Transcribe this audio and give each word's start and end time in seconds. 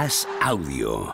Haz 0.00 0.28
audio. 0.40 1.12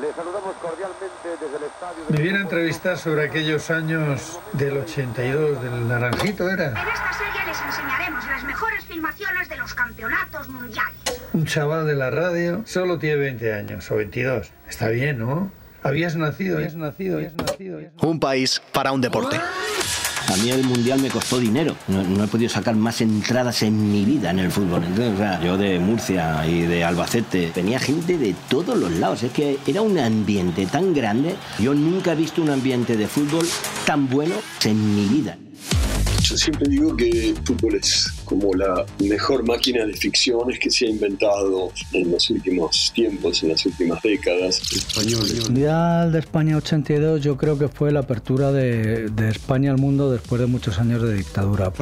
Le 0.00 0.10
saludamos 0.14 0.56
cordialmente 0.56 1.28
desde 1.38 1.56
el 1.58 1.64
estadio. 1.64 2.04
Me 2.08 2.22
viene 2.22 2.38
a 2.38 2.40
entrevistar 2.40 2.96
sobre 2.96 3.26
aquellos 3.26 3.70
años 3.70 4.40
del 4.54 4.78
82, 4.78 5.62
del 5.62 5.86
Naranjito 5.86 6.48
era. 6.48 6.68
En 6.68 6.88
esta 6.88 7.12
serie 7.12 7.44
les 7.46 7.60
enseñaremos 7.60 8.26
las 8.26 8.42
mejores 8.44 8.86
filmaciones 8.86 9.50
de 9.50 9.56
los 9.58 9.74
campeonatos 9.74 10.48
mundiales. 10.48 11.20
Un 11.34 11.44
chaval 11.44 11.86
de 11.86 11.96
la 11.96 12.08
radio, 12.08 12.62
solo 12.64 12.98
tiene 12.98 13.16
20 13.16 13.52
años 13.52 13.90
o 13.90 13.96
22. 13.96 14.50
Está 14.66 14.88
bien, 14.88 15.18
¿no? 15.18 15.52
Habías 15.86 16.16
nacido, 16.16 16.56
habías 16.56 16.74
nacido, 16.74 17.16
habías 17.16 17.34
nacido. 17.36 17.76
habías. 17.76 17.92
Un 18.02 18.18
país 18.18 18.60
para 18.72 18.92
un 18.92 19.00
deporte. 19.00 19.36
A 19.36 20.36
mí 20.38 20.50
el 20.50 20.64
mundial 20.64 21.00
me 21.00 21.08
costó 21.08 21.38
dinero. 21.38 21.76
No, 21.86 22.02
no 22.02 22.24
he 22.24 22.26
podido 22.26 22.50
sacar 22.50 22.74
más 22.74 23.00
entradas 23.00 23.62
en 23.62 23.92
mi 23.92 24.04
vida 24.04 24.30
en 24.30 24.40
el 24.40 24.50
fútbol. 24.50 24.82
Entonces, 24.82 25.14
o 25.14 25.16
sea, 25.16 25.40
yo 25.40 25.56
de 25.56 25.78
Murcia 25.78 26.44
y 26.48 26.62
de 26.62 26.82
Albacete 26.82 27.52
venía 27.54 27.78
gente 27.78 28.18
de 28.18 28.34
todos 28.48 28.76
los 28.76 28.90
lados. 28.90 29.22
Es 29.22 29.30
que 29.30 29.58
era 29.66 29.82
un 29.82 29.96
ambiente 29.98 30.66
tan 30.66 30.92
grande. 30.92 31.36
Yo 31.60 31.74
nunca 31.74 32.12
he 32.12 32.16
visto 32.16 32.42
un 32.42 32.50
ambiente 32.50 32.96
de 32.96 33.06
fútbol 33.06 33.46
tan 33.86 34.08
bueno 34.08 34.34
en 34.64 34.96
mi 34.96 35.06
vida. 35.06 35.38
Yo 36.22 36.36
siempre 36.36 36.68
digo 36.68 36.96
que 36.96 37.30
el 37.30 37.36
fútbol 37.44 37.76
es 37.76 38.12
como 38.24 38.52
la 38.54 38.84
mejor 39.04 39.46
máquina 39.46 39.84
de 39.84 39.94
ficciones 39.94 40.58
que 40.58 40.70
se 40.70 40.86
ha 40.86 40.90
inventado 40.90 41.72
en 41.92 42.10
los 42.10 42.30
últimos 42.30 42.92
tiempos, 42.94 43.42
en 43.42 43.50
las 43.50 43.64
últimas 43.66 44.02
décadas. 44.02 44.60
El 44.96 45.42
Mundial 45.44 46.12
de 46.12 46.18
España 46.18 46.56
82 46.56 47.20
yo 47.20 47.36
creo 47.36 47.58
que 47.58 47.68
fue 47.68 47.92
la 47.92 48.00
apertura 48.00 48.52
de, 48.52 49.08
de 49.08 49.28
España 49.28 49.70
al 49.70 49.78
mundo 49.78 50.10
después 50.10 50.40
de 50.40 50.46
muchos 50.46 50.78
años 50.78 51.02
de 51.02 51.14
dictadura. 51.14 51.72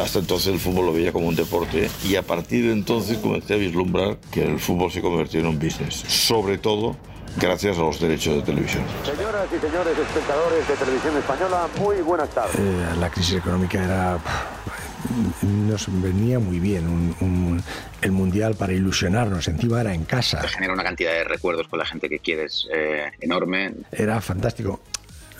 Hasta 0.00 0.18
entonces 0.18 0.52
el 0.52 0.58
fútbol 0.58 0.86
lo 0.86 0.92
veía 0.92 1.12
como 1.12 1.28
un 1.28 1.36
deporte 1.36 1.88
y 2.08 2.16
a 2.16 2.22
partir 2.22 2.66
de 2.66 2.72
entonces 2.72 3.18
comencé 3.18 3.54
a 3.54 3.56
vislumbrar 3.56 4.18
que 4.30 4.42
el 4.42 4.58
fútbol 4.58 4.90
se 4.90 5.00
convirtió 5.00 5.40
en 5.40 5.46
un 5.46 5.58
business, 5.58 6.04
sobre 6.08 6.58
todo 6.58 6.96
gracias 7.40 7.76
a 7.78 7.80
los 7.80 8.00
derechos 8.00 8.36
de 8.36 8.42
televisión. 8.42 8.84
Señoras 9.04 9.46
y 9.56 9.60
señores 9.60 9.98
espectadores 9.98 10.68
de 10.68 10.74
televisión 10.74 11.16
española, 11.16 11.68
muy 11.78 11.96
buenas 12.02 12.28
tardes. 12.30 12.54
Eh, 12.56 12.86
la 12.98 13.10
crisis 13.10 13.36
económica 13.36 13.82
era 13.84 14.18
nos 15.42 15.86
venía 16.02 16.38
muy 16.40 16.58
bien 16.58 16.86
un- 16.88 17.14
un- 17.20 17.62
el 18.02 18.10
mundial 18.10 18.56
para 18.56 18.72
ilusionarnos 18.72 19.46
encima 19.46 19.80
era 19.80 19.94
en 19.94 20.04
casa 20.04 20.40
te 20.40 20.48
genera 20.48 20.72
una 20.72 20.82
cantidad 20.82 21.12
de 21.12 21.22
recuerdos 21.24 21.68
con 21.68 21.78
la 21.78 21.86
gente 21.86 22.08
que 22.08 22.18
quieres 22.18 22.66
eh, 22.74 23.04
enorme. 23.20 23.72
era 23.92 24.20
fantástico 24.20 24.80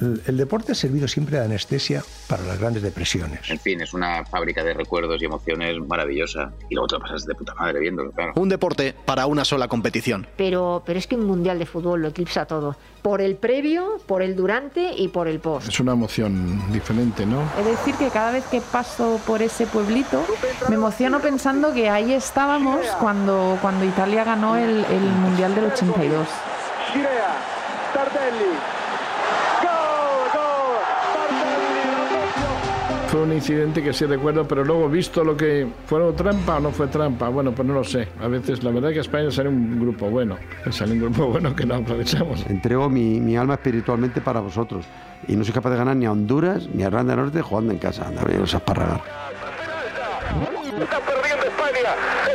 el, 0.01 0.37
deporte 0.37 0.73
ha 0.73 0.75
servido 0.75 1.09
siempre 1.09 1.39
de 1.39 1.45
anestesia 1.45 2.03
para 2.29 2.43
las 2.45 2.59
grandes 2.59 2.83
depresiones 2.83 3.41
En 3.51 3.59
fin, 3.59 3.81
es 3.81 3.93
una 3.95 4.25
fábrica 4.25 4.63
de 4.63 4.75
recuerdos 4.75 5.21
y 5.21 5.25
emociones 5.25 5.77
maravillosa. 5.87 6.53
Y 6.69 6.75
luego 6.75 6.89
te 6.89 6.95
lo 6.97 7.01
pasas 7.01 7.27
de 7.27 7.35
puta 7.35 7.55
madre 7.55 7.81
viéndolo, 7.81 8.13
claro. 8.13 8.33
Un 8.37 8.49
deporte 8.49 8.95
para 9.05 9.27
una 9.27 9.45
sola 9.45 9.69
competición. 9.69 10.27
Pero, 10.37 10.83
pero 10.85 10.99
es 10.99 11.07
que 11.07 11.17
un 11.17 11.27
mundial 11.27 11.59
de 11.59 11.67
fútbol 11.67 12.03
lo 12.03 12.09
eclipsa 12.09 12.47
todo. 12.47 12.77
Por 13.03 13.21
el 13.21 13.37
previo, 13.37 13.99
por 14.07 14.23
el 14.23 14.37
durante 14.37 14.93
y 14.97 15.09
por 15.09 15.29
el 15.29 15.41
post. 15.41 15.69
es 15.69 15.81
una 15.81 15.93
emoción 15.93 16.73
diferente 16.73 17.25
no 17.25 17.43
Es 17.59 17.65
decir, 17.65 17.95
que 17.95 18.11
cada 18.11 18.33
vez 18.33 18.45
que 18.47 18.61
paso 18.61 19.21
por 19.27 19.43
ese 19.43 19.67
pueblito 19.67 20.25
me 20.69 20.75
emociono 20.75 21.21
pensando 21.21 21.73
que 21.73 21.89
ahí 21.89 22.12
estábamos 22.12 22.85
cuando, 23.01 23.59
cuando 23.61 23.85
Italia 23.85 24.25
ganó 24.25 24.57
el, 24.57 24.85
el 24.85 25.01
Mundial 25.01 25.55
del 25.55 25.67
82. 25.67 26.29
Girea, 26.93 27.37
Tardelli. 27.95 28.78
Fue 33.19 33.27
un 33.27 33.33
incidente 33.33 33.83
que 33.83 33.93
sí 33.93 34.07
recuerdo 34.07 34.47
pero 34.47 34.65
luego 34.65 34.89
visto 34.89 35.25
lo 35.25 35.37
que 35.37 35.67
fueron 35.87 36.15
trampa 36.15 36.59
o 36.59 36.61
no 36.61 36.71
fue 36.71 36.87
trampa 36.87 37.29
bueno 37.29 37.51
pues 37.51 37.67
no 37.67 37.75
lo 37.75 37.83
sé 37.83 38.07
a 38.21 38.29
veces 38.29 38.63
la 38.63 38.71
verdad 38.71 38.91
que 38.91 39.01
España 39.01 39.29
sale 39.33 39.49
un 39.49 39.81
grupo 39.81 40.09
bueno 40.09 40.39
sale 40.71 40.93
un 40.93 41.01
grupo 41.01 41.27
bueno 41.27 41.55
que 41.57 41.67
no 41.67 41.75
aprovechamos 41.75 42.47
Entrego 42.47 42.89
mi, 42.89 43.19
mi 43.21 43.37
alma 43.37 43.55
espiritualmente 43.55 44.21
para 44.21 44.39
vosotros 44.39 44.84
y 45.27 45.34
no 45.34 45.43
soy 45.43 45.53
capaz 45.53 45.71
de 45.71 45.78
ganar 45.78 45.97
ni 45.97 46.07
a 46.07 46.12
Honduras 46.12 46.69
ni 46.73 46.84
a 46.84 46.87
Irlanda 46.87 47.17
del 47.17 47.25
Norte 47.25 47.43
jugando 47.43 47.73
en 47.73 47.78
casa. 47.78 48.07
Anda, 48.07 48.23
veros 48.23 48.55
a 48.55 48.59
esparragar. 48.59 49.03
Está 50.81 51.01
perdiendo 51.01 51.45
España. 51.45 51.78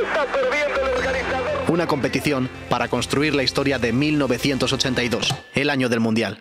Está 0.03 0.25
perdiendo 0.25 0.81
el 0.81 0.97
organizador. 0.97 1.71
Una 1.71 1.87
competición 1.87 2.49
para 2.67 2.89
construir 2.89 3.35
la 3.35 3.43
historia 3.43 3.79
de 3.79 3.93
1982, 3.93 5.33
el 5.55 5.69
año 5.69 5.87
del 5.87 6.01
Mundial. 6.01 6.39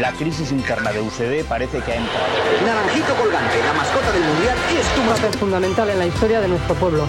La 0.00 0.12
crisis 0.12 0.52
interna 0.52 0.92
de 0.92 1.00
UCD 1.00 1.44
parece 1.48 1.80
que 1.80 1.92
ha 1.92 1.96
entrado. 1.96 2.26
Naranjito 2.64 3.14
colgante, 3.14 3.58
la 3.64 3.72
mascota 3.72 4.12
del 4.12 4.22
mundial, 4.22 4.56
es 4.78 4.86
tu 4.94 5.02
papel 5.02 5.38
fundamental 5.38 5.90
en 5.90 5.98
la 5.98 6.06
historia 6.06 6.40
de 6.40 6.48
nuestro 6.48 6.74
pueblo. 6.76 7.06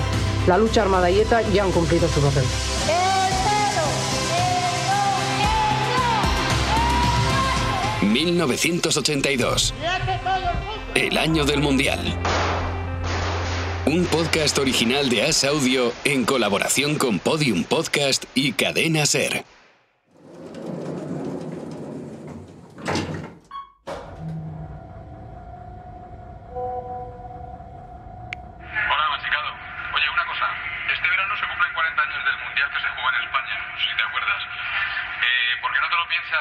La 0.48 0.58
lucha 0.58 0.82
armada 0.82 1.10
y 1.12 1.20
ETA 1.20 1.42
ya 1.54 1.64
han 1.64 1.72
cumplido 1.72 2.08
su 2.08 2.20
papel. 2.20 2.44
1982. 8.02 9.74
El 10.96 11.18
año 11.18 11.46
del 11.46 11.62
Mundial. 11.62 12.00
Un 13.86 14.06
podcast 14.06 14.58
original 14.58 15.10
de 15.10 15.24
As 15.24 15.44
Audio 15.44 15.94
en 16.04 16.26
colaboración 16.26 16.96
con 16.96 17.20
Podium 17.20 17.64
Podcast 17.64 18.26
y 18.34 18.54
Cadena 18.54 19.06
Ser. 19.06 19.46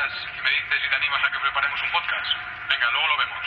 Y 0.08 0.41
me 0.41 0.50
dices 0.50 0.80
y 0.86 0.88
te 0.88 0.96
animas 0.96 1.22
a 1.24 1.30
que 1.30 1.38
preparemos 1.38 1.82
un 1.82 1.91
podcast? 1.91 2.32
Venga, 2.69 2.91
luego 2.91 3.08
lo 3.08 3.16
vemos. 3.19 3.44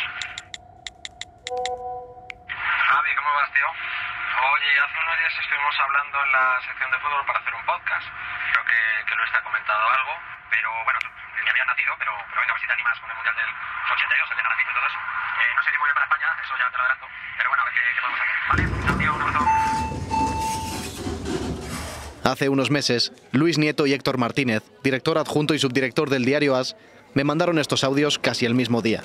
Javi, 2.85 3.16
¿cómo 3.16 3.33
vas, 3.33 3.51
tío? 3.51 3.66
Oye, 3.66 4.79
hace 4.79 4.99
unos 4.99 5.17
días 5.17 5.33
estuvimos 5.41 5.79
hablando 5.79 6.23
en 6.23 6.31
la 6.31 6.61
sección 6.61 6.91
de 6.91 6.99
fútbol 6.99 7.25
para 7.25 7.39
hacer 7.39 7.55
un 7.55 7.66
podcast. 7.66 8.07
Creo 8.51 8.66
que, 8.66 9.05
que 9.09 9.16
Luis 9.16 9.31
te 9.31 9.38
ha 9.38 9.41
comentado 9.41 9.89
algo, 9.89 10.13
pero 10.49 10.69
bueno, 10.83 10.99
ni 11.41 11.49
había 11.49 11.66
nacido, 11.66 11.95
pero, 11.97 12.13
pero 12.29 12.41
venga, 12.41 12.53
a 12.53 12.59
si 12.59 12.67
te 12.67 12.73
animas 12.73 12.99
con 12.99 13.09
el 13.09 13.16
Mundial 13.16 13.35
del 13.35 13.49
82, 13.89 14.31
el 14.31 14.38
de 14.38 14.43
y 14.43 14.73
todo 14.73 14.85
eso. 14.85 14.99
Eh, 15.41 15.53
no 15.55 15.63
sería 15.63 15.79
muy 15.79 15.88
bien 15.88 15.95
para 15.95 16.05
España, 16.05 16.29
eso 16.43 16.57
ya 16.57 16.69
te 16.69 16.78
lo 16.78 16.83
adelanto, 16.83 17.07
pero 17.38 17.49
bueno, 17.49 17.61
a 17.63 17.66
ver 17.66 17.73
qué, 17.73 17.81
qué 17.81 18.01
podemos 18.01 18.22
hacer. 18.22 18.38
¿Vale? 18.49 18.63
Un 19.09 19.22
abrazo. 19.22 19.50
Hace 22.31 22.47
unos 22.47 22.71
meses, 22.71 23.11
Luis 23.33 23.57
Nieto 23.57 23.85
y 23.85 23.91
Héctor 23.91 24.17
Martínez, 24.17 24.63
director 24.85 25.17
adjunto 25.17 25.53
y 25.53 25.59
subdirector 25.59 26.09
del 26.09 26.23
diario 26.23 26.55
As, 26.55 26.77
me 27.13 27.25
mandaron 27.25 27.59
estos 27.59 27.83
audios 27.83 28.19
casi 28.19 28.45
el 28.45 28.55
mismo 28.55 28.81
día. 28.81 29.03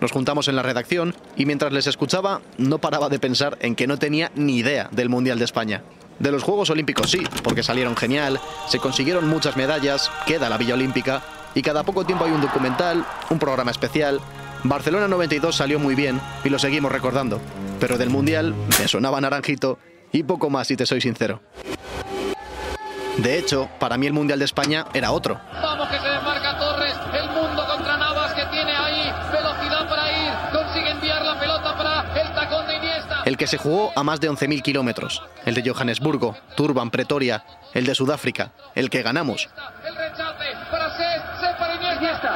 Nos 0.00 0.10
juntamos 0.10 0.48
en 0.48 0.56
la 0.56 0.64
redacción 0.64 1.14
y 1.36 1.46
mientras 1.46 1.72
les 1.72 1.86
escuchaba 1.86 2.40
no 2.58 2.78
paraba 2.78 3.08
de 3.08 3.20
pensar 3.20 3.56
en 3.60 3.76
que 3.76 3.86
no 3.86 4.00
tenía 4.00 4.32
ni 4.34 4.56
idea 4.56 4.88
del 4.90 5.08
Mundial 5.08 5.38
de 5.38 5.44
España. 5.44 5.84
De 6.18 6.32
los 6.32 6.42
Juegos 6.42 6.68
Olímpicos 6.68 7.12
sí, 7.12 7.22
porque 7.44 7.62
salieron 7.62 7.96
genial, 7.96 8.40
se 8.66 8.80
consiguieron 8.80 9.28
muchas 9.28 9.56
medallas, 9.56 10.10
queda 10.26 10.48
la 10.48 10.58
Villa 10.58 10.74
Olímpica 10.74 11.22
y 11.54 11.62
cada 11.62 11.84
poco 11.84 12.04
tiempo 12.04 12.24
hay 12.24 12.32
un 12.32 12.40
documental, 12.40 13.06
un 13.30 13.38
programa 13.38 13.70
especial. 13.70 14.20
Barcelona 14.64 15.06
92 15.06 15.54
salió 15.54 15.78
muy 15.78 15.94
bien 15.94 16.20
y 16.42 16.48
lo 16.48 16.58
seguimos 16.58 16.90
recordando, 16.90 17.40
pero 17.78 17.98
del 17.98 18.10
Mundial 18.10 18.52
me 18.80 18.88
sonaba 18.88 19.20
naranjito 19.20 19.78
y 20.10 20.24
poco 20.24 20.50
más 20.50 20.66
si 20.66 20.74
te 20.74 20.86
soy 20.86 21.00
sincero. 21.00 21.40
De 23.18 23.38
hecho, 23.38 23.68
para 23.78 23.96
mí 23.96 24.06
el 24.06 24.12
Mundial 24.12 24.38
de 24.38 24.44
España 24.44 24.86
era 24.92 25.12
otro. 25.12 25.40
Vamos 25.62 25.88
que 25.88 25.98
se 25.98 26.08
desmarca 26.08 26.58
Torres, 26.58 26.94
el 27.14 27.28
mundo 27.30 27.64
contra 27.66 27.96
Navas 27.96 28.34
que 28.34 28.44
tiene 28.46 28.72
ahí 28.72 29.12
velocidad 29.32 29.88
para 29.88 30.10
ir, 30.10 30.32
consigue 30.52 30.90
enviar 30.90 31.24
la 31.24 31.38
pelota 31.38 31.76
para 31.76 32.20
el 32.20 32.34
tacón 32.34 32.66
de 32.66 32.76
Iniesta. 32.76 33.22
El 33.24 33.36
que 33.36 33.46
se 33.46 33.56
jugó 33.56 33.92
a 33.94 34.02
más 34.02 34.20
de 34.20 34.30
11.000 34.30 34.62
kilómetros, 34.62 35.22
el 35.44 35.54
de 35.54 35.70
Johannesburgo, 35.70 36.36
Turban, 36.56 36.90
Pretoria, 36.90 37.44
el 37.72 37.86
de 37.86 37.94
Sudáfrica, 37.94 38.52
el 38.74 38.90
que 38.90 39.02
ganamos, 39.02 39.48
El 39.84 39.94
rechace 39.94 40.52
para 40.70 40.96
Cés, 40.96 41.22
Cés 41.40 41.56
para 41.56 41.74
Iniesta, 41.74 42.34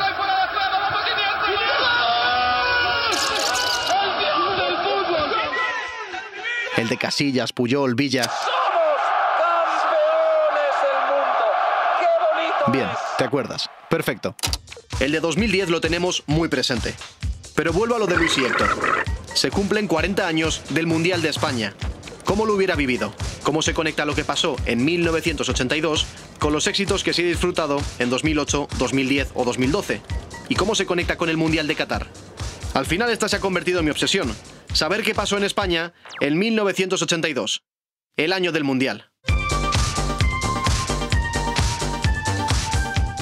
el 6.76 6.88
de 6.88 6.97
Casillas, 6.97 7.53
Puyol, 7.53 7.97
Villa. 7.97 8.23
Bien, 12.73 12.88
¿te 13.17 13.25
acuerdas? 13.25 13.70
Perfecto. 13.88 14.37
El 15.00 15.12
de 15.12 15.20
2010 15.20 15.70
lo 15.70 15.81
tenemos 15.81 16.23
muy 16.26 16.49
presente. 16.49 16.94
Pero 17.55 17.73
vuelvo 17.73 17.97
a 17.97 17.99
lo 17.99 18.06
de 18.06 18.17
Luis 18.17 18.37
y 18.37 18.44
Héctor. 18.44 18.69
Se 19.32 19.50
cumplen 19.50 19.88
40 19.88 20.26
años 20.26 20.62
del 20.70 20.87
Mundial 20.87 21.23
de 21.23 21.31
España. 21.31 21.73
¿Cómo 22.25 22.44
lo 22.44 22.55
hubiera 22.55 22.75
vivido? 22.76 23.15
¿Cómo 23.43 23.62
se 23.62 23.73
conecta 23.73 24.05
lo 24.05 24.15
que 24.15 24.25
pasó 24.25 24.56
en 24.67 24.85
1982 24.85 26.06
con 26.38 26.53
los 26.53 26.67
éxitos 26.67 27.03
que 27.03 27.15
se 27.15 27.23
he 27.23 27.26
disfrutado 27.26 27.81
en 27.99 28.11
2008, 28.11 28.69
2010 28.79 29.31
o 29.35 29.44
2012? 29.44 30.03
¿Y 30.50 30.55
cómo 30.55 30.75
se 30.75 30.85
conecta 30.85 31.17
con 31.17 31.31
el 31.31 31.37
Mundial 31.37 31.67
de 31.67 31.75
Qatar? 31.75 32.06
Al 32.75 32.87
final 32.87 33.11
esta 33.11 33.29
se 33.29 33.37
ha 33.37 33.41
convertido 33.41 33.79
en 33.79 33.87
mi 33.87 33.91
obsesión. 33.91 34.35
Saber 34.75 35.03
qué 35.03 35.15
pasó 35.15 35.38
en 35.38 35.44
España 35.44 35.94
en 36.20 36.38
1982, 36.38 37.62
el 38.17 38.32
año 38.32 38.53
del 38.53 38.65
Mundial. 38.65 39.11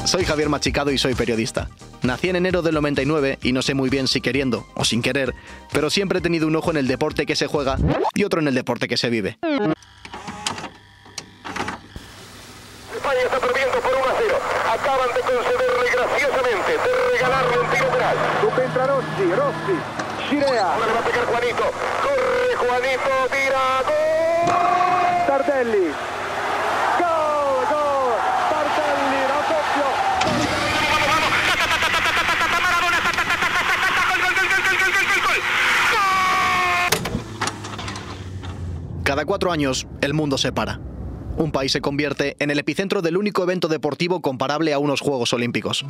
Soy 0.07 0.25
Javier 0.25 0.49
Machicado 0.49 0.93
y 0.93 0.99
soy 0.99 1.15
periodista. 1.15 1.69
Nací 2.03 2.29
en 2.29 2.37
enero 2.37 2.63
del 2.63 2.75
99 2.75 3.39
y 3.43 3.53
no 3.53 3.61
sé 3.61 3.75
muy 3.75 3.91
bien 3.91 4.07
si 4.07 4.21
queriendo 4.21 4.65
o 4.75 4.85
sin 4.85 5.03
querer, 5.03 5.35
pero 5.73 5.91
siempre 5.91 6.21
he 6.21 6.23
tenido 6.23 6.47
un 6.47 6.55
ojo 6.55 6.71
en 6.71 6.77
el 6.77 6.87
deporte 6.87 7.27
que 7.27 7.35
se 7.35 7.49
juega 7.49 7.77
y 8.15 8.23
otro 8.23 8.41
en 8.41 8.47
el 8.47 8.55
deporte 8.55 8.87
que 8.87 8.97
se 8.97 9.11
vive. 9.11 9.37
España 12.95 13.21
está 13.25 13.39
perdiendo 13.41 13.81
por 13.81 13.93
1 13.95 14.05
a 14.05 14.15
0. 14.17 14.37
Acaban 14.75 15.09
de 15.09 15.21
concederle 15.21 15.91
graciosamente, 15.93 16.73
de 16.73 17.11
regalarle 17.13 17.59
un 17.59 17.71
tiro 17.71 17.89
penal. 17.91 18.17
Subentra 18.41 18.87
Rossi, 18.87 19.35
Rossi, 19.35 19.77
Girea. 20.31 20.73
Ahora 20.73 20.87
le 20.87 20.93
va 20.93 21.01
a 21.01 21.05
pegar 21.05 21.27
Juanito. 21.27 21.65
Corre 22.03 22.57
Juanito, 22.57 23.11
tira, 23.33 23.83
gol. 23.87 25.27
Tardelli. 25.27 25.87
Gol, 26.99 27.67
gol. 27.71 28.15
Tardelli, 28.51 29.21
raddoppio. 29.27 29.89
Cada 39.17 39.25
cuatro 39.25 39.51
años, 39.51 39.87
el 40.03 40.13
mundo 40.13 40.37
se 40.37 40.53
para. 40.53 40.79
Un 41.39 41.51
país 41.51 41.73
se 41.73 41.81
convierte 41.81 42.37
en 42.39 42.51
el 42.51 42.59
epicentro 42.59 43.01
del 43.01 43.17
único 43.17 43.43
evento 43.43 43.67
deportivo 43.67 44.21
comparable 44.21 44.75
a 44.75 44.79
unos 44.79 45.01
Juegos 45.01 45.33
Olímpicos. 45.33 45.87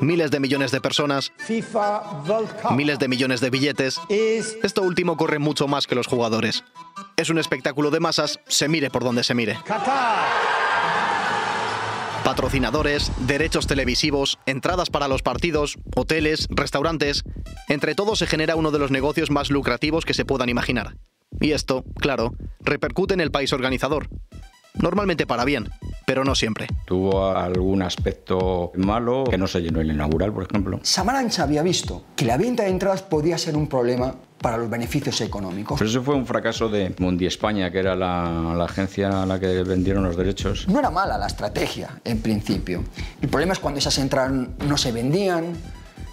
Miles 0.00 0.30
de 0.30 0.38
millones 0.38 0.70
de 0.70 0.80
personas, 0.80 1.32
miles 2.70 3.00
de 3.00 3.08
millones 3.08 3.40
de 3.40 3.50
billetes. 3.50 4.00
Esto 4.08 4.82
último 4.82 5.16
corre 5.16 5.40
mucho 5.40 5.66
más 5.66 5.88
que 5.88 5.96
los 5.96 6.06
jugadores. 6.06 6.62
Es 7.16 7.30
un 7.30 7.38
espectáculo 7.38 7.90
de 7.90 7.98
masas, 7.98 8.38
se 8.46 8.68
mire 8.68 8.90
por 8.90 9.02
donde 9.02 9.24
se 9.24 9.34
mire. 9.34 9.58
Patrocinadores, 12.22 13.10
derechos 13.26 13.66
televisivos, 13.66 14.38
entradas 14.46 14.88
para 14.88 15.08
los 15.08 15.22
partidos, 15.22 15.74
hoteles, 15.96 16.46
restaurantes. 16.48 17.24
Entre 17.68 17.96
todos 17.96 18.20
se 18.20 18.28
genera 18.28 18.54
uno 18.54 18.70
de 18.70 18.78
los 18.78 18.92
negocios 18.92 19.32
más 19.32 19.50
lucrativos 19.50 20.04
que 20.04 20.14
se 20.14 20.24
puedan 20.24 20.48
imaginar. 20.48 20.94
Y 21.40 21.52
esto, 21.52 21.84
claro, 21.96 22.34
repercute 22.60 23.14
en 23.14 23.20
el 23.20 23.30
país 23.30 23.52
organizador. 23.52 24.08
Normalmente 24.74 25.26
para 25.26 25.44
bien, 25.44 25.68
pero 26.06 26.24
no 26.24 26.34
siempre. 26.34 26.68
Tuvo 26.86 27.30
algún 27.30 27.82
aspecto 27.82 28.70
malo, 28.76 29.24
que 29.24 29.36
no 29.36 29.48
se 29.48 29.60
llenó 29.60 29.80
el 29.80 29.90
inaugural, 29.90 30.32
por 30.32 30.44
ejemplo. 30.44 30.78
Samarancha 30.82 31.42
había 31.42 31.62
visto 31.62 32.04
que 32.14 32.24
la 32.24 32.36
venta 32.36 32.62
de 32.62 32.70
entradas 32.70 33.02
podía 33.02 33.38
ser 33.38 33.56
un 33.56 33.66
problema 33.66 34.14
para 34.40 34.56
los 34.56 34.70
beneficios 34.70 35.20
económicos. 35.20 35.78
Pero 35.78 35.90
eso 35.90 36.02
fue 36.02 36.14
un 36.14 36.26
fracaso 36.26 36.68
de 36.68 36.94
Mundi 36.98 37.26
España, 37.26 37.72
que 37.72 37.80
era 37.80 37.96
la, 37.96 38.54
la 38.56 38.64
agencia 38.64 39.22
a 39.22 39.26
la 39.26 39.40
que 39.40 39.64
vendieron 39.64 40.04
los 40.04 40.16
derechos. 40.16 40.68
No 40.68 40.78
era 40.78 40.90
mala 40.90 41.18
la 41.18 41.26
estrategia, 41.26 42.00
en 42.04 42.20
principio. 42.20 42.84
El 43.20 43.28
problema 43.28 43.52
es 43.54 43.58
cuando 43.58 43.78
esas 43.78 43.98
entradas 43.98 44.32
no 44.64 44.76
se 44.76 44.92
vendían, 44.92 45.54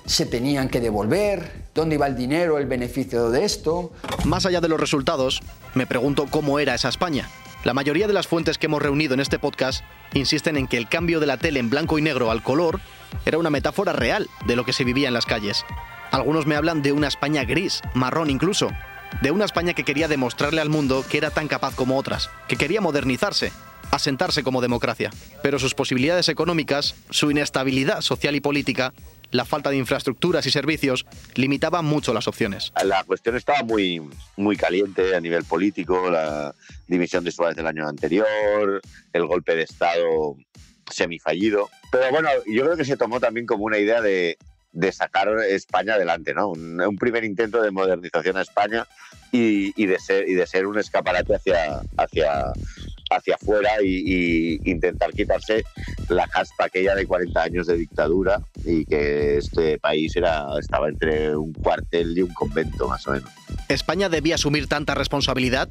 se 0.06 0.26
tenían 0.26 0.70
que 0.70 0.82
devolver, 0.82 1.66
dónde 1.74 1.96
iba 1.96 2.08
el 2.08 2.16
dinero, 2.16 2.58
el 2.58 2.66
beneficio 2.66 3.30
de 3.30 3.44
esto. 3.46 3.92
Más 4.26 4.46
allá 4.46 4.62
de 4.62 4.70
los 4.70 4.80
resultados, 4.80 5.42
me 5.74 5.88
pregunto 5.88 6.28
cómo 6.30 6.60
era 6.60 6.76
esa 6.76 6.90
España. 6.90 7.30
La 7.64 7.74
mayoría 7.74 8.08
de 8.08 8.14
las 8.14 8.28
fuentes 8.28 8.60
que 8.60 8.68
hemos 8.68 8.82
reunido 8.82 9.16
en 9.16 9.20
este 9.20 9.40
podcast 9.40 9.84
insisten 10.14 10.56
en 10.56 10.68
que 10.68 10.78
el 10.78 10.88
cambio 10.88 11.20
de 11.20 11.26
la 11.26 11.38
tele 11.38 11.60
en 11.60 11.72
blanco 11.72 11.98
y 11.98 12.02
negro 12.04 12.30
al 12.30 12.44
color 12.44 12.80
era 13.26 13.40
una 13.40 13.50
metáfora 13.50 13.92
real 13.94 14.30
de 14.46 14.56
lo 14.56 14.66
que 14.66 14.74
se 14.74 14.84
vivía 14.84 15.08
en 15.08 15.16
las 15.16 15.26
calles. 15.26 15.66
Algunos 16.12 16.46
me 16.46 16.56
hablan 16.56 16.84
de 16.84 16.92
una 16.92 17.08
España 17.08 17.44
gris, 17.44 17.82
marrón 17.96 18.30
incluso, 18.30 18.70
de 19.22 19.32
una 19.32 19.46
España 19.46 19.74
que 19.74 19.84
quería 19.84 20.08
demostrarle 20.08 20.62
al 20.62 20.70
mundo 20.70 21.04
que 21.10 21.18
era 21.18 21.32
tan 21.32 21.48
capaz 21.48 21.74
como 21.76 21.98
otras, 21.98 22.30
que 22.48 22.56
quería 22.56 22.82
modernizarse, 22.82 23.52
asentarse 23.92 24.44
como 24.44 24.62
democracia. 24.62 25.10
Pero 25.42 25.58
sus 25.58 25.74
posibilidades 25.74 26.30
económicas, 26.30 26.96
su 27.10 27.32
inestabilidad 27.32 28.02
social 28.02 28.36
y 28.36 28.42
política, 28.42 28.94
la 29.36 29.46
falta 29.46 29.70
de 29.70 29.78
infraestructuras 29.78 30.46
y 30.46 30.52
servicios 30.52 31.06
limitaban 31.36 31.86
mucho 31.86 32.14
las 32.14 32.28
opciones. 32.28 32.72
La 32.84 33.04
cuestión 33.04 33.36
estaba 33.36 33.64
muy, 33.64 34.02
muy 34.38 34.56
caliente 34.58 35.16
a 35.16 35.20
nivel 35.20 35.44
político, 35.44 36.10
la 36.10 36.54
dimisión 36.88 37.24
de 37.24 37.32
Suárez 37.32 37.56
del 37.56 37.68
año 37.68 37.88
anterior, 37.88 38.82
el 39.14 39.26
golpe 39.26 39.56
de 39.56 39.64
Estado 39.64 40.36
semifallido. 40.90 41.70
Pero 41.92 42.12
bueno, 42.12 42.30
yo 42.46 42.64
creo 42.64 42.78
que 42.78 42.86
se 42.86 42.98
tomó 42.98 43.20
también 43.20 43.46
como 43.46 43.66
una 43.66 43.78
idea 43.78 44.02
de, 44.02 44.38
de 44.72 44.92
sacar 44.92 45.30
España 45.50 45.96
adelante, 45.96 46.34
¿no? 46.34 46.50
Un, 46.50 46.80
un, 46.82 46.98
primer 46.98 47.24
intento 47.24 47.62
de 47.62 47.72
modernización 47.72 48.38
a 48.38 48.42
España 48.42 48.86
y, 49.32 49.74
y, 49.82 49.88
de, 49.88 50.00
ser, 50.00 50.28
y 50.30 50.34
de 50.34 50.46
ser 50.46 50.68
un 50.68 50.78
escaparate 50.78 51.36
hacia, 51.36 51.82
hacia, 51.98 52.54
hacia 53.10 53.36
afuera 53.36 53.72
y, 53.84 54.60
intentar 54.70 55.12
quitarse 55.12 55.64
la 56.10 56.28
caspa 56.28 56.66
aquella 56.66 56.96
de 56.96 57.06
40 57.06 57.42
años 57.42 57.68
de 57.68 57.78
dictadura 57.78 58.42
y 58.64 58.86
que 58.86 59.38
este 59.38 59.78
país 59.80 60.16
era, 60.16 60.48
estaba 60.60 60.90
entre 60.90 61.36
un 61.36 61.54
cuartel 61.54 62.18
y 62.18 62.22
un 62.22 62.34
convento, 62.34 62.88
más 62.88 63.06
o 63.08 63.12
menos. 63.12 63.30
¿España 63.70 64.10
debía 64.10 64.36
asumir 64.36 64.68
tanta 64.68 64.96
responsabilidad? 64.96 65.70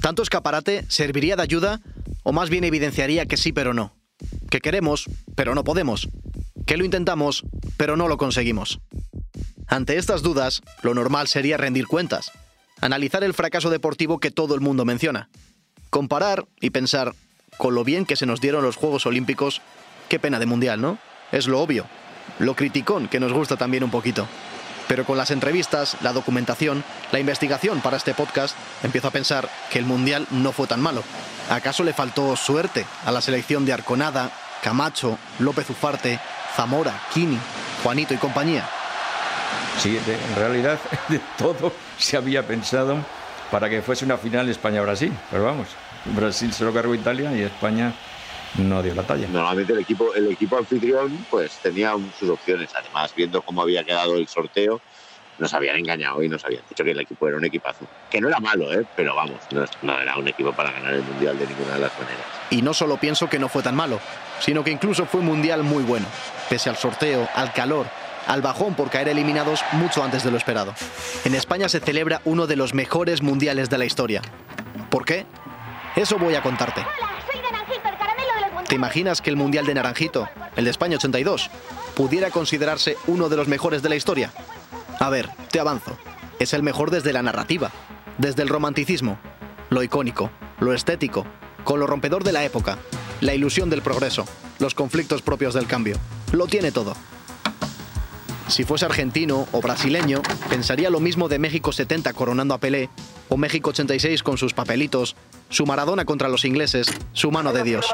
¿Tanto 0.00 0.22
escaparate 0.22 0.84
serviría 0.88 1.36
de 1.36 1.42
ayuda 1.42 1.80
o 2.22 2.32
más 2.32 2.50
bien 2.50 2.64
evidenciaría 2.64 3.26
que 3.26 3.36
sí 3.36 3.52
pero 3.52 3.74
no? 3.74 3.94
Que 4.50 4.60
queremos, 4.60 5.08
pero 5.34 5.54
no 5.54 5.64
podemos. 5.64 6.08
Que 6.66 6.76
lo 6.76 6.84
intentamos, 6.84 7.44
pero 7.76 7.96
no 7.96 8.08
lo 8.08 8.16
conseguimos. 8.16 8.80
Ante 9.66 9.98
estas 9.98 10.22
dudas, 10.22 10.62
lo 10.82 10.94
normal 10.94 11.28
sería 11.28 11.56
rendir 11.56 11.86
cuentas, 11.86 12.32
analizar 12.80 13.22
el 13.22 13.34
fracaso 13.34 13.70
deportivo 13.70 14.18
que 14.18 14.32
todo 14.32 14.56
el 14.56 14.60
mundo 14.60 14.84
menciona, 14.84 15.30
comparar 15.90 16.46
y 16.60 16.70
pensar, 16.70 17.14
con 17.58 17.74
lo 17.74 17.84
bien 17.84 18.06
que 18.06 18.16
se 18.16 18.26
nos 18.26 18.40
dieron 18.40 18.64
los 18.64 18.76
Juegos 18.76 19.06
Olímpicos, 19.06 19.60
qué 20.08 20.18
pena 20.18 20.38
de 20.38 20.46
mundial, 20.46 20.80
¿no? 20.80 20.98
Es 21.32 21.46
lo 21.46 21.60
obvio, 21.60 21.86
lo 22.38 22.54
criticón 22.56 23.08
que 23.08 23.20
nos 23.20 23.32
gusta 23.32 23.56
también 23.56 23.84
un 23.84 23.90
poquito. 23.90 24.26
Pero 24.88 25.04
con 25.04 25.16
las 25.16 25.30
entrevistas, 25.30 25.96
la 26.02 26.12
documentación, 26.12 26.82
la 27.12 27.20
investigación 27.20 27.80
para 27.80 27.96
este 27.96 28.14
podcast, 28.14 28.56
empiezo 28.82 29.08
a 29.08 29.12
pensar 29.12 29.48
que 29.70 29.78
el 29.78 29.84
mundial 29.84 30.26
no 30.30 30.50
fue 30.50 30.66
tan 30.66 30.80
malo. 30.80 31.04
¿Acaso 31.48 31.84
le 31.84 31.92
faltó 31.92 32.34
suerte 32.34 32.86
a 33.04 33.12
la 33.12 33.20
selección 33.20 33.64
de 33.64 33.72
Arconada, 33.72 34.32
Camacho, 34.62 35.18
López 35.38 35.70
Ufarte, 35.70 36.18
Zamora, 36.56 37.00
Kini, 37.14 37.38
Juanito 37.84 38.14
y 38.14 38.16
compañía? 38.16 38.68
Sí, 39.78 39.92
de, 39.92 40.14
en 40.14 40.34
realidad 40.36 40.80
de 41.08 41.20
todo 41.38 41.72
se 41.96 42.16
había 42.16 42.46
pensado 42.46 42.98
para 43.50 43.68
que 43.68 43.82
fuese 43.82 44.04
una 44.04 44.16
final 44.16 44.48
España-Brasil. 44.48 45.12
Pero 45.30 45.44
vamos, 45.44 45.68
Brasil 46.04 46.52
se 46.52 46.64
lo 46.64 46.72
cargó 46.72 46.94
Italia 46.94 47.34
y 47.36 47.42
España 47.42 47.92
no 48.58 48.82
dio 48.82 48.94
la 48.94 49.02
talla. 49.02 49.28
Normalmente 49.28 49.72
el 49.72 49.80
equipo, 49.80 50.14
el 50.14 50.30
equipo 50.32 50.58
anfitrión 50.58 51.26
pues 51.30 51.52
tenía 51.62 51.94
sus 52.18 52.30
opciones. 52.30 52.70
Además, 52.74 53.12
viendo 53.14 53.42
cómo 53.42 53.62
había 53.62 53.84
quedado 53.84 54.16
el 54.16 54.26
sorteo, 54.28 54.80
nos 55.38 55.54
habían 55.54 55.76
engañado 55.76 56.22
y 56.22 56.28
nos 56.28 56.44
habían 56.44 56.62
dicho 56.68 56.84
que 56.84 56.90
el 56.90 57.00
equipo 57.00 57.26
era 57.26 57.38
un 57.38 57.44
equipazo. 57.44 57.86
Que 58.10 58.20
no 58.20 58.28
era 58.28 58.38
malo, 58.40 58.72
¿eh? 58.72 58.84
pero 58.94 59.14
vamos, 59.14 59.38
no, 59.52 59.64
no 59.82 59.98
era 59.98 60.16
un 60.16 60.28
equipo 60.28 60.52
para 60.52 60.70
ganar 60.70 60.94
el 60.94 61.02
Mundial 61.02 61.38
de 61.38 61.46
ninguna 61.46 61.74
de 61.74 61.80
las 61.80 61.92
maneras. 61.98 62.24
Y 62.50 62.60
no 62.62 62.74
solo 62.74 62.98
pienso 62.98 63.28
que 63.28 63.38
no 63.38 63.48
fue 63.48 63.62
tan 63.62 63.74
malo, 63.74 63.98
sino 64.38 64.62
que 64.62 64.70
incluso 64.70 65.06
fue 65.06 65.20
un 65.20 65.26
Mundial 65.26 65.62
muy 65.62 65.82
bueno, 65.82 66.06
pese 66.48 66.68
al 66.68 66.76
sorteo, 66.76 67.26
al 67.34 67.52
calor, 67.54 67.86
al 68.26 68.42
bajón 68.42 68.74
por 68.74 68.90
caer 68.90 69.08
eliminados 69.08 69.62
mucho 69.72 70.02
antes 70.02 70.24
de 70.24 70.30
lo 70.30 70.36
esperado. 70.36 70.74
En 71.24 71.34
España 71.34 71.68
se 71.68 71.80
celebra 71.80 72.20
uno 72.24 72.46
de 72.46 72.56
los 72.56 72.74
mejores 72.74 73.22
mundiales 73.22 73.70
de 73.70 73.78
la 73.78 73.84
historia. 73.84 74.22
¿Por 74.90 75.04
qué? 75.04 75.26
Eso 75.96 76.18
voy 76.18 76.34
a 76.34 76.42
contarte. 76.42 76.84
¿Te 78.68 78.76
imaginas 78.76 79.20
que 79.20 79.30
el 79.30 79.36
Mundial 79.36 79.66
de 79.66 79.74
Naranjito, 79.74 80.28
el 80.54 80.64
de 80.64 80.70
España 80.70 80.96
82, 80.96 81.50
pudiera 81.94 82.30
considerarse 82.30 82.96
uno 83.08 83.28
de 83.28 83.36
los 83.36 83.48
mejores 83.48 83.82
de 83.82 83.88
la 83.88 83.96
historia? 83.96 84.32
A 85.00 85.10
ver, 85.10 85.28
te 85.50 85.58
avanzo. 85.58 85.98
Es 86.38 86.54
el 86.54 86.62
mejor 86.62 86.90
desde 86.90 87.12
la 87.12 87.22
narrativa, 87.22 87.70
desde 88.18 88.42
el 88.42 88.48
romanticismo, 88.48 89.18
lo 89.70 89.82
icónico, 89.82 90.30
lo 90.60 90.72
estético, 90.72 91.26
con 91.64 91.80
lo 91.80 91.86
rompedor 91.86 92.22
de 92.22 92.32
la 92.32 92.44
época, 92.44 92.78
la 93.20 93.34
ilusión 93.34 93.70
del 93.70 93.82
progreso, 93.82 94.24
los 94.58 94.74
conflictos 94.74 95.22
propios 95.22 95.54
del 95.54 95.66
cambio. 95.66 95.96
Lo 96.32 96.46
tiene 96.46 96.70
todo. 96.70 96.94
Si 98.50 98.64
fuese 98.64 98.84
argentino 98.84 99.46
o 99.52 99.60
brasileño, 99.60 100.22
pensaría 100.48 100.90
lo 100.90 100.98
mismo 100.98 101.28
de 101.28 101.38
México 101.38 101.70
70 101.70 102.12
coronando 102.14 102.52
a 102.52 102.58
Pelé, 102.58 102.90
o 103.28 103.36
México 103.36 103.70
86 103.70 104.24
con 104.24 104.38
sus 104.38 104.54
papelitos, 104.54 105.14
su 105.48 105.66
Maradona 105.66 106.04
contra 106.04 106.28
los 106.28 106.44
ingleses, 106.44 106.88
su 107.12 107.30
mano 107.30 107.52
de 107.52 107.62
Dios. 107.62 107.86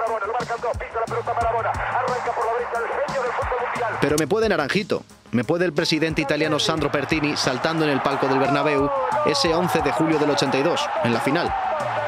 Pero 4.01 4.17
me 4.19 4.27
puede 4.27 4.49
Naranjito, 4.49 5.03
me 5.33 5.45
puede 5.45 5.67
el 5.67 5.75
presidente 5.75 6.23
italiano 6.23 6.59
Sandro 6.59 6.91
Pertini 6.91 7.37
saltando 7.37 7.85
en 7.85 7.91
el 7.91 8.01
palco 8.01 8.27
del 8.27 8.39
Bernabéu 8.39 8.91
ese 9.27 9.55
11 9.55 9.83
de 9.83 9.93
julio 9.93 10.19
del 10.19 10.31
82, 10.31 10.81
en 11.05 11.13
la 11.13 11.21
final. 11.21 11.55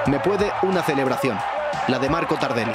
Me 0.07 0.21
puede 0.21 0.51
una 0.63 0.83
celebración, 0.83 1.39
la 1.89 1.99
de 1.99 2.09
Marco 2.09 2.37
Tardelli. 2.37 2.73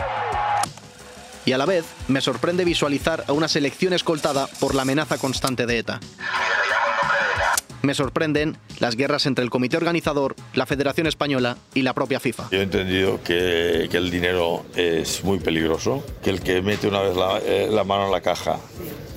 Y 1.46 1.52
a 1.52 1.58
la 1.58 1.66
vez 1.66 1.86
me 2.08 2.22
sorprende 2.22 2.66
visualizar 2.66 3.26
a 3.28 3.34
una 3.34 3.48
selección 3.48 3.94
escoltada 3.94 4.48
por 4.60 4.76
la 4.76 4.84
amenaza 4.84 5.18
constante 5.18 5.66
de 5.66 5.80
ETA. 5.80 6.00
Me 7.82 7.94
sorprenden 7.94 8.56
las 8.80 8.96
guerras 8.96 9.26
entre 9.26 9.44
el 9.44 9.50
comité 9.50 9.76
organizador, 9.76 10.38
la 10.54 10.66
Federación 10.66 11.06
Española 11.06 11.58
y 11.74 11.82
la 11.82 11.94
propia 11.94 12.22
FIFA. 12.22 12.48
Yo 12.50 12.60
he 12.60 12.64
entendido 12.64 13.22
que, 13.22 13.90
que 13.92 13.98
el 13.98 14.10
dinero 14.10 14.66
es 14.74 15.22
muy 15.26 15.40
peligroso, 15.40 16.02
que 16.24 16.30
el 16.30 16.40
que 16.40 16.62
mete 16.62 16.88
una 16.88 17.02
vez 17.02 17.18
la, 17.18 17.40
eh, 17.40 17.68
la 17.70 17.84
mano 17.84 18.06
en 18.06 18.12
la 18.14 18.22
caja 18.22 18.58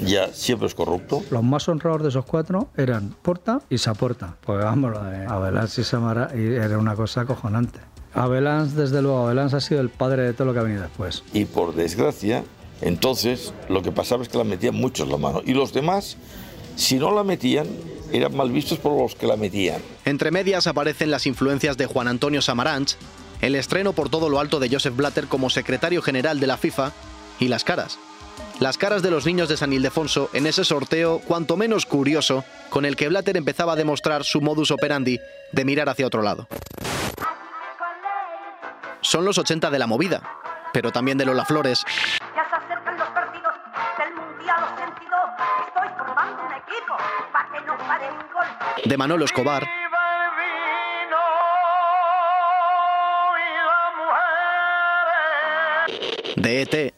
ya 0.01 0.33
siempre 0.33 0.67
es 0.67 0.75
corrupto. 0.75 1.23
Los 1.31 1.45
más 1.45 1.69
honrados 1.69 2.03
de 2.03 2.09
esos 2.09 2.25
cuatro 2.25 2.69
eran 2.77 3.15
Porta 3.23 3.61
y 3.71 3.79
Saporta. 3.79 4.35
Pues 4.45 4.59
vamos, 4.59 4.91
lo 4.91 5.05
de 5.05 5.27
Abelans 5.27 5.79
y 5.79 5.85
Samara 5.85 6.31
y 6.35 6.55
era 6.57 6.77
una 6.77 6.97
cosa 6.97 7.21
acojonante. 7.21 7.79
Abelans, 8.17 8.75
desde 8.75 9.03
luego, 9.03 9.27
Abelans 9.27 9.53
ha 9.53 9.61
sido 9.61 9.81
el 9.81 9.91
padre 9.91 10.23
de 10.23 10.33
todo 10.33 10.47
lo 10.47 10.55
que 10.55 10.61
ha 10.61 10.63
venido 10.63 10.83
después. 10.83 11.23
Y 11.35 11.45
por 11.45 11.75
desgracia, 11.75 12.45
entonces 12.81 13.53
lo 13.69 13.83
que 13.83 13.93
pasaba 13.93 14.23
es 14.23 14.31
que 14.31 14.39
la 14.39 14.45
metían 14.45 14.75
muchos 14.75 15.07
la 15.07 15.19
mano. 15.19 15.43
Y 15.45 15.53
los 15.53 15.75
demás, 15.75 16.17
si 16.77 16.99
no 16.99 17.15
la 17.15 17.25
metían, 17.25 17.67
eran 18.13 18.35
mal 18.35 18.51
vistos 18.51 18.79
por 18.79 18.99
los 18.99 19.15
que 19.15 19.27
la 19.27 19.37
metían. 19.37 19.83
Entre 20.07 20.31
medias 20.31 20.67
aparecen 20.67 21.11
las 21.11 21.27
influencias 21.27 21.77
de 21.77 21.85
Juan 21.85 22.09
Antonio 22.09 22.41
Samaranch, 22.41 22.97
el 23.43 23.55
estreno 23.55 23.93
por 23.93 24.09
todo 24.09 24.31
lo 24.31 24.41
alto 24.41 24.61
de 24.61 24.71
Joseph 24.71 24.97
Blatter 24.97 25.27
como 25.27 25.51
secretario 25.51 26.01
general 26.01 26.41
de 26.41 26.47
la 26.47 26.57
FIFA 26.57 26.93
y 27.39 27.49
las 27.49 27.65
caras. 27.65 27.99
Las 28.61 28.79
caras 28.79 29.03
de 29.03 29.11
los 29.11 29.27
niños 29.27 29.51
de 29.51 29.59
San 29.59 29.75
Ildefonso 29.75 30.31
en 30.33 30.47
ese 30.47 30.65
sorteo 30.65 31.19
cuanto 31.19 31.59
menos 31.59 31.85
curioso 31.85 32.45
con 32.71 32.87
el 32.87 32.97
que 32.97 33.09
Blatter 33.09 33.37
empezaba 33.37 33.75
a 33.75 33.77
demostrar 33.77 34.25
su 34.25 34.41
modus 34.41 34.71
operandi 34.71 35.21
de 35.53 35.65
mirar 35.67 35.91
hacia 35.91 36.07
otro 36.07 36.23
lado. 36.23 36.49
Son 39.07 39.25
los 39.25 39.39
80 39.39 39.71
de 39.71 39.79
la 39.79 39.87
movida, 39.87 40.21
pero 40.73 40.91
también 40.91 41.17
de 41.17 41.25
Lola 41.25 41.45
Flores, 41.45 41.85
Ya 42.35 42.45
se 42.51 42.57
acercan 42.57 42.99
los 42.99 43.09
partidos 43.11 43.55
del 43.99 44.15
Mundial 44.17 44.57
los 44.63 44.81
sentido. 44.81 45.17
Estoy 45.65 45.89
formando 45.97 46.43
un 46.43 46.53
equipo 46.53 46.97
para 47.33 47.49
que 47.49 47.61
no 47.61 47.79
pare 47.79 48.11
un 48.11 48.33
gol. 48.33 48.47
de 48.85 48.97
Manolo 48.97 49.25
Escobar, 49.25 49.65
de 56.35 56.63
ET, 56.63 56.95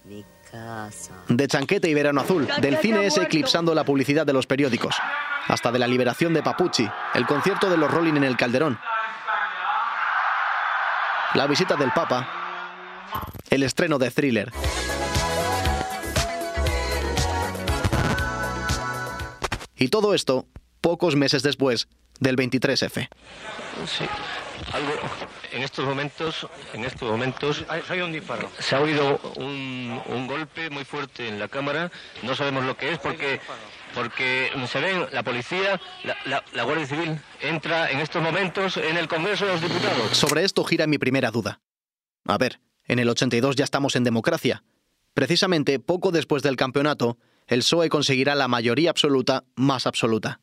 de 1.28 1.46
Chanquete 1.46 1.90
y 1.90 1.94
Verano 1.94 2.22
Azul, 2.22 2.48
del 2.62 2.78
cine 2.78 3.04
ese 3.04 3.24
eclipsando 3.24 3.74
la 3.74 3.84
publicidad 3.84 4.24
de 4.24 4.32
los 4.32 4.46
periódicos, 4.46 4.96
hasta 5.46 5.70
de 5.70 5.78
la 5.78 5.86
liberación 5.86 6.32
de 6.32 6.42
Papucci, 6.42 6.88
el 7.12 7.26
concierto 7.26 7.68
de 7.68 7.76
los 7.76 7.90
Rolling 7.90 8.14
en 8.14 8.24
el 8.24 8.38
Calderón, 8.38 8.78
la 11.34 11.46
visita 11.46 11.76
del 11.76 11.92
Papa, 11.92 12.28
el 13.50 13.62
estreno 13.62 13.98
de 13.98 14.10
Thriller. 14.10 14.52
Y 19.76 19.88
todo 19.88 20.14
esto 20.14 20.46
pocos 20.80 21.16
meses 21.16 21.42
después 21.42 21.88
del 22.18 22.36
23F. 22.36 23.08
Sí, 23.86 24.04
algo 24.72 24.92
en 25.52 25.62
estos 25.62 25.84
momentos, 25.84 26.48
en 26.72 26.84
estos 26.84 27.08
momentos 27.08 27.64
se 28.58 28.76
ha 28.76 28.80
oído 28.80 29.20
un, 29.36 30.02
un 30.06 30.26
golpe 30.26 30.68
muy 30.70 30.84
fuerte 30.84 31.28
en 31.28 31.38
la 31.38 31.48
cámara. 31.48 31.90
No 32.22 32.34
sabemos 32.34 32.64
lo 32.64 32.76
que 32.76 32.92
es 32.92 32.98
porque 32.98 33.40
porque 33.94 34.50
se 34.66 34.80
ven 34.80 35.06
la 35.12 35.22
policía, 35.22 35.80
la, 36.24 36.62
Guardia 36.64 36.86
Civil 36.86 37.18
entra 37.40 37.90
en 37.90 38.00
estos 38.00 38.22
momentos 38.22 38.76
en 38.76 38.96
el 38.96 39.08
Congreso 39.08 39.46
de 39.46 39.52
los 39.52 39.60
Diputados. 39.60 40.16
Sobre 40.16 40.44
esto 40.44 40.64
gira 40.64 40.86
mi 40.86 40.98
primera 40.98 41.30
duda. 41.30 41.60
A 42.26 42.38
ver, 42.38 42.60
en 42.84 42.98
el 42.98 43.08
82 43.08 43.56
ya 43.56 43.64
estamos 43.64 43.96
en 43.96 44.04
democracia. 44.04 44.64
Precisamente 45.14 45.78
poco 45.78 46.10
después 46.10 46.42
del 46.42 46.56
campeonato, 46.56 47.18
el 47.46 47.60
PSOE 47.60 47.88
conseguirá 47.88 48.34
la 48.34 48.48
mayoría 48.48 48.90
absoluta 48.90 49.44
más 49.56 49.86
absoluta. 49.86 50.40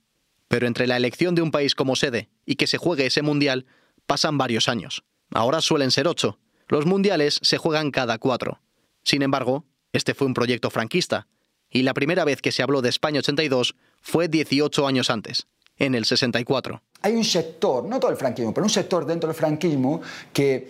Pero 0.48 0.68
entre 0.68 0.88
la 0.88 0.98
elección 0.98 1.36
de 1.36 1.42
un 1.42 1.52
país 1.52 1.76
como 1.76 1.96
sede 1.96 2.30
y 2.46 2.56
que 2.56 2.68
se 2.68 2.78
juegue 2.78 3.06
ese 3.06 3.22
mundial, 3.22 3.66
pasan 4.06 4.38
varios 4.38 4.68
años. 4.68 5.04
Ahora 5.32 5.62
suelen 5.62 5.92
ser 5.92 6.08
ocho. 6.08 6.40
Los 6.68 6.86
mundiales 6.86 7.40
se 7.42 7.58
juegan 7.58 7.92
cada 7.92 8.18
cuatro. 8.18 8.62
Sin 9.04 9.22
embargo, 9.22 9.66
este 9.94 10.14
fue 10.14 10.28
un 10.28 10.34
proyecto 10.34 10.70
franquista, 10.70 11.28
y 11.76 11.84
la 11.84 11.94
primera 11.94 12.24
vez 12.24 12.42
que 12.42 12.54
se 12.54 12.64
habló 12.64 12.82
de 12.82 12.88
España 12.88 13.20
82 13.20 13.76
fue 14.02 14.30
18 14.30 14.88
años 14.88 15.10
antes, 15.10 15.48
en 15.76 15.94
el 15.94 16.06
64. 16.06 16.82
Hay 17.02 17.14
un 17.14 17.26
sector, 17.26 17.84
no 17.84 18.00
todo 18.00 18.12
el 18.12 18.16
franquismo, 18.16 18.54
pero 18.54 18.64
un 18.64 18.70
sector 18.70 19.06
dentro 19.06 19.28
del 19.28 19.36
franquismo 19.36 20.02
que, 20.32 20.70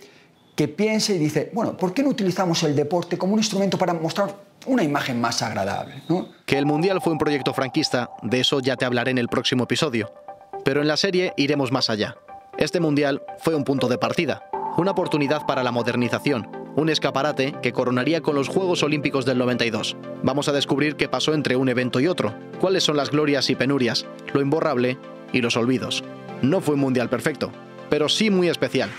que 0.56 0.66
piensa 0.66 1.12
y 1.12 1.18
dice, 1.18 1.52
bueno, 1.54 1.76
¿por 1.76 1.94
qué 1.94 2.02
no 2.02 2.08
utilizamos 2.08 2.60
el 2.64 2.74
deporte 2.74 3.16
como 3.16 3.34
un 3.34 3.38
instrumento 3.38 3.78
para 3.78 3.94
mostrar 3.94 4.34
una 4.66 4.82
imagen 4.82 5.20
más 5.20 5.42
agradable? 5.42 6.02
¿no? 6.08 6.26
Que 6.44 6.58
el 6.58 6.66
Mundial 6.66 7.00
fue 7.00 7.12
un 7.12 7.18
proyecto 7.18 7.54
franquista, 7.54 8.10
de 8.22 8.40
eso 8.40 8.58
ya 8.58 8.74
te 8.74 8.84
hablaré 8.84 9.12
en 9.12 9.18
el 9.18 9.28
próximo 9.28 9.62
episodio. 9.62 10.12
Pero 10.64 10.80
en 10.80 10.88
la 10.88 10.96
serie 10.96 11.34
iremos 11.36 11.70
más 11.70 11.88
allá. 11.88 12.16
Este 12.58 12.80
Mundial 12.80 13.22
fue 13.38 13.54
un 13.54 13.62
punto 13.62 13.86
de 13.86 13.98
partida, 13.98 14.42
una 14.76 14.90
oportunidad 14.90 15.46
para 15.46 15.62
la 15.62 15.70
modernización, 15.70 16.65
un 16.76 16.90
escaparate 16.90 17.54
que 17.62 17.72
coronaría 17.72 18.20
con 18.20 18.34
los 18.34 18.48
Juegos 18.48 18.82
Olímpicos 18.82 19.24
del 19.24 19.38
92. 19.38 19.96
Vamos 20.22 20.48
a 20.48 20.52
descubrir 20.52 20.96
qué 20.96 21.08
pasó 21.08 21.34
entre 21.34 21.56
un 21.56 21.68
evento 21.68 22.00
y 22.00 22.06
otro, 22.06 22.34
cuáles 22.60 22.84
son 22.84 22.96
las 22.96 23.10
glorias 23.10 23.50
y 23.50 23.56
penurias, 23.56 24.06
lo 24.32 24.40
imborrable 24.40 24.98
y 25.32 25.40
los 25.40 25.56
olvidos. 25.56 26.04
No 26.42 26.60
fue 26.60 26.74
un 26.74 26.80
Mundial 26.80 27.08
perfecto, 27.08 27.50
pero 27.88 28.08
sí 28.08 28.30
muy 28.30 28.48
especial. 28.48 28.90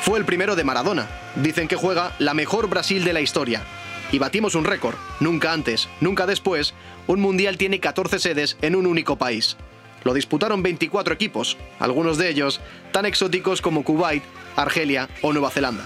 Fue 0.00 0.18
el 0.18 0.24
primero 0.24 0.56
de 0.56 0.64
Maradona. 0.64 1.06
Dicen 1.36 1.68
que 1.68 1.76
juega 1.76 2.12
la 2.18 2.34
mejor 2.34 2.68
Brasil 2.68 3.04
de 3.04 3.12
la 3.12 3.20
historia. 3.20 3.62
Y 4.10 4.18
batimos 4.18 4.54
un 4.54 4.64
récord. 4.64 4.96
Nunca 5.20 5.52
antes, 5.52 5.88
nunca 6.00 6.26
después, 6.26 6.74
un 7.06 7.20
mundial 7.20 7.56
tiene 7.56 7.78
14 7.78 8.18
sedes 8.18 8.56
en 8.62 8.74
un 8.74 8.86
único 8.86 9.16
país. 9.16 9.56
Lo 10.04 10.14
disputaron 10.14 10.62
24 10.62 11.14
equipos, 11.14 11.56
algunos 11.78 12.18
de 12.18 12.28
ellos 12.28 12.60
tan 12.90 13.06
exóticos 13.06 13.60
como 13.60 13.84
Kuwait, 13.84 14.24
Argelia 14.56 15.08
o 15.22 15.32
Nueva 15.32 15.50
Zelanda. 15.50 15.84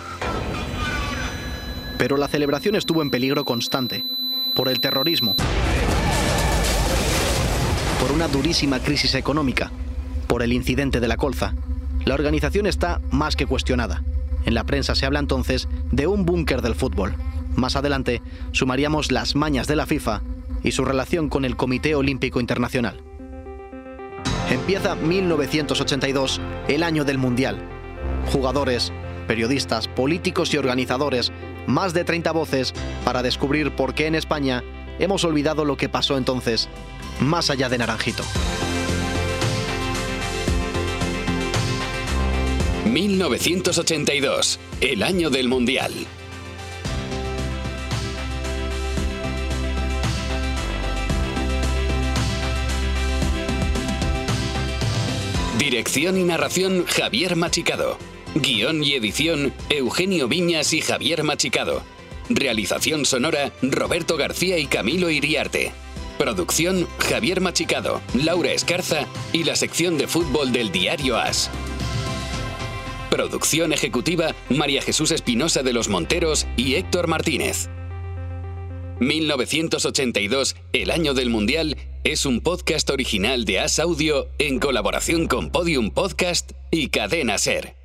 Pero 1.99 2.17
la 2.17 2.29
celebración 2.29 2.77
estuvo 2.77 3.03
en 3.03 3.11
peligro 3.11 3.45
constante, 3.45 4.05
por 4.55 4.69
el 4.69 4.81
terrorismo, 4.81 5.35
por 8.01 8.13
una 8.13 8.29
durísima 8.29 8.81
crisis 8.81 9.15
económica, 9.15 9.71
por 10.27 10.43
el 10.43 10.53
incidente 10.53 11.01
de 11.01 11.09
la 11.09 11.17
colza. 11.17 11.55
La 12.05 12.15
organización 12.15 12.67
está 12.67 13.01
más 13.11 13.37
que 13.37 13.47
cuestionada. 13.47 14.03
En 14.45 14.55
la 14.55 14.65
prensa 14.65 14.95
se 14.95 15.07
habla 15.07 15.19
entonces 15.19 15.69
de 15.91 16.07
un 16.07 16.25
búnker 16.25 16.63
del 16.63 16.75
fútbol. 16.75 17.15
Más 17.57 17.77
adelante 17.77 18.23
sumaríamos 18.53 19.11
las 19.11 19.35
mañas 19.35 19.67
de 19.67 19.77
la 19.77 19.87
FIFA 19.87 20.23
y 20.63 20.73
su 20.73 20.85
relación 20.85 21.29
con 21.29 21.45
el 21.45 21.57
Comité 21.57 21.95
Olímpico 21.95 22.41
Internacional. 22.41 23.01
Empieza 24.51 24.95
1982, 24.95 26.41
el 26.69 26.83
año 26.83 27.05
del 27.05 27.19
Mundial. 27.19 27.59
Jugadores, 28.33 28.93
periodistas, 29.27 29.89
políticos 29.89 30.55
y 30.55 30.59
organizadores, 30.59 31.33
más 31.67 31.95
de 31.95 32.05
30 32.05 32.33
voces 32.33 32.75
para 33.05 33.23
descubrir 33.23 33.73
por 33.73 33.95
qué 33.95 34.07
en 34.07 34.15
España 34.15 34.65
hemos 34.99 35.25
olvidado 35.25 35.65
lo 35.65 35.77
que 35.77 35.89
pasó 35.89 36.17
entonces, 36.17 36.69
más 37.21 37.51
allá 37.51 37.69
de 37.69 37.79
Naranjito. 37.79 38.25
1982, 42.87 44.59
el 44.81 45.03
año 45.03 45.29
del 45.29 45.49
Mundial. 45.49 45.93
Dirección 55.59 56.17
y 56.17 56.25
narración 56.25 56.87
Javier 56.87 57.35
Machicado. 57.35 57.99
Guión 58.41 58.85
y 58.85 58.93
edición 58.93 59.55
Eugenio 59.71 60.29
Viñas 60.29 60.75
y 60.75 60.83
Javier 60.83 61.23
Machicado. 61.23 61.83
Realización 62.29 63.07
sonora 63.07 63.51
Roberto 63.63 64.19
García 64.19 64.59
y 64.59 64.67
Camilo 64.67 65.09
Iriarte. 65.09 65.73
Producción 66.19 66.87
Javier 66.99 67.41
Machicado, 67.41 68.03
Laura 68.13 68.53
Escarza 68.53 69.07
y 69.33 69.45
la 69.45 69.57
sección 69.57 69.97
de 69.97 70.07
fútbol 70.07 70.53
del 70.53 70.71
diario 70.71 71.17
As. 71.17 71.51
Producción 73.11 73.73
ejecutiva 73.73 74.35
María 74.51 74.83
Jesús 74.83 75.13
Espinosa 75.13 75.63
de 75.63 75.73
los 75.73 75.89
Monteros 75.89 76.47
y 76.59 76.75
Héctor 76.75 77.07
Martínez. 77.07 77.71
1982, 79.01 80.57
el 80.75 80.91
año 80.91 81.15
del 81.15 81.31
Mundial, 81.31 81.77
es 82.05 82.27
un 82.27 82.41
podcast 82.43 82.91
original 82.91 83.47
de 83.47 83.61
As 83.61 83.79
Audio 83.79 84.29
en 84.39 84.59
colaboración 84.59 85.27
con 85.27 85.51
Podium 85.51 85.91
Podcast 85.91 86.53
y 86.71 86.89
Cadena 86.89 87.39
Ser. 87.39 87.76